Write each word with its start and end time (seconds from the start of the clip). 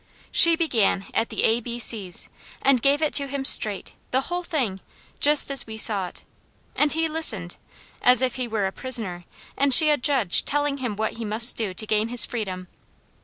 She 0.31 0.55
began 0.55 1.05
at 1.13 1.29
the 1.29 1.43
a 1.43 1.59
b 1.61 1.77
c's, 1.77 2.27
and 2.63 2.81
gave 2.81 3.03
it 3.03 3.13
to 3.13 3.27
him 3.27 3.45
straight: 3.45 3.93
the 4.09 4.21
whole 4.21 4.41
thing, 4.41 4.79
just 5.19 5.51
as 5.51 5.67
we 5.67 5.77
saw 5.77 6.07
it; 6.07 6.23
and 6.75 6.91
he 6.91 7.07
listened, 7.07 7.55
as 8.01 8.23
if 8.23 8.33
he 8.33 8.47
were 8.47 8.65
a 8.65 8.71
prisoner, 8.71 9.21
and 9.55 9.75
she 9.75 9.91
a 9.91 9.97
judge 9.97 10.43
telling 10.43 10.77
him 10.79 10.95
what 10.95 11.17
he 11.17 11.23
must 11.23 11.55
do 11.55 11.75
to 11.75 11.85
gain 11.85 12.07
his 12.07 12.25
freedom. 12.25 12.67